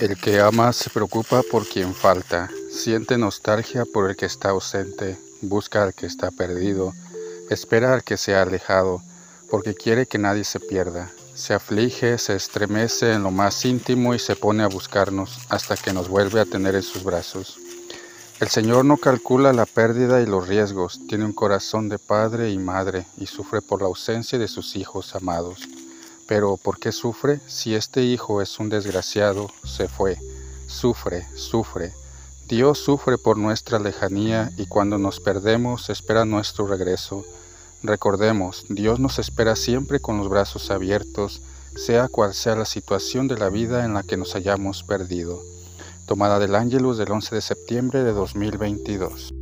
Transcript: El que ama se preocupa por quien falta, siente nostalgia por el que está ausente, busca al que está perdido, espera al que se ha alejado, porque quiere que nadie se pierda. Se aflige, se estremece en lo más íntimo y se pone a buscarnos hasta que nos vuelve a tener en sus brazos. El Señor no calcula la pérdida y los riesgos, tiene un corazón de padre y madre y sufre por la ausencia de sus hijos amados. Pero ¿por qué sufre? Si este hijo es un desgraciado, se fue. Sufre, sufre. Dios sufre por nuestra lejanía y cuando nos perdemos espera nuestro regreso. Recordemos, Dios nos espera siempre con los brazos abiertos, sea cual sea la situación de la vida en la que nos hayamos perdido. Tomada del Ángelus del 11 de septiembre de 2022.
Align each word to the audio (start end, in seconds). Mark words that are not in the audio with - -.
El 0.00 0.16
que 0.16 0.38
ama 0.38 0.72
se 0.72 0.90
preocupa 0.90 1.42
por 1.42 1.66
quien 1.66 1.92
falta, 1.92 2.48
siente 2.70 3.18
nostalgia 3.18 3.84
por 3.84 4.08
el 4.08 4.14
que 4.14 4.26
está 4.26 4.50
ausente, 4.50 5.18
busca 5.40 5.82
al 5.82 5.92
que 5.92 6.06
está 6.06 6.30
perdido, 6.30 6.94
espera 7.50 7.94
al 7.94 8.04
que 8.04 8.16
se 8.16 8.36
ha 8.36 8.42
alejado, 8.42 9.02
porque 9.50 9.74
quiere 9.74 10.06
que 10.06 10.18
nadie 10.18 10.44
se 10.44 10.60
pierda. 10.60 11.10
Se 11.34 11.52
aflige, 11.52 12.16
se 12.18 12.36
estremece 12.36 13.12
en 13.12 13.24
lo 13.24 13.32
más 13.32 13.64
íntimo 13.64 14.14
y 14.14 14.20
se 14.20 14.36
pone 14.36 14.62
a 14.62 14.68
buscarnos 14.68 15.40
hasta 15.48 15.76
que 15.76 15.92
nos 15.92 16.08
vuelve 16.08 16.40
a 16.40 16.44
tener 16.44 16.76
en 16.76 16.84
sus 16.84 17.02
brazos. 17.02 17.58
El 18.38 18.46
Señor 18.46 18.84
no 18.84 18.98
calcula 18.98 19.52
la 19.52 19.66
pérdida 19.66 20.20
y 20.20 20.26
los 20.26 20.46
riesgos, 20.46 21.00
tiene 21.08 21.24
un 21.24 21.32
corazón 21.32 21.88
de 21.88 21.98
padre 21.98 22.50
y 22.50 22.58
madre 22.58 23.04
y 23.16 23.26
sufre 23.26 23.62
por 23.62 23.82
la 23.82 23.88
ausencia 23.88 24.38
de 24.38 24.46
sus 24.46 24.76
hijos 24.76 25.16
amados. 25.16 25.68
Pero 26.28 26.58
¿por 26.58 26.78
qué 26.78 26.92
sufre? 26.92 27.40
Si 27.46 27.74
este 27.74 28.02
hijo 28.02 28.42
es 28.42 28.60
un 28.60 28.68
desgraciado, 28.68 29.50
se 29.64 29.88
fue. 29.88 30.18
Sufre, 30.66 31.26
sufre. 31.34 31.94
Dios 32.46 32.78
sufre 32.78 33.16
por 33.16 33.38
nuestra 33.38 33.78
lejanía 33.78 34.52
y 34.58 34.66
cuando 34.66 34.98
nos 34.98 35.20
perdemos 35.20 35.88
espera 35.88 36.26
nuestro 36.26 36.66
regreso. 36.66 37.24
Recordemos, 37.82 38.66
Dios 38.68 39.00
nos 39.00 39.18
espera 39.18 39.56
siempre 39.56 40.00
con 40.00 40.18
los 40.18 40.28
brazos 40.28 40.70
abiertos, 40.70 41.40
sea 41.74 42.08
cual 42.08 42.34
sea 42.34 42.56
la 42.56 42.66
situación 42.66 43.26
de 43.26 43.38
la 43.38 43.48
vida 43.48 43.86
en 43.86 43.94
la 43.94 44.02
que 44.02 44.18
nos 44.18 44.34
hayamos 44.34 44.82
perdido. 44.82 45.42
Tomada 46.06 46.38
del 46.38 46.54
Ángelus 46.54 46.98
del 46.98 47.10
11 47.10 47.36
de 47.36 47.40
septiembre 47.40 48.04
de 48.04 48.12
2022. 48.12 49.32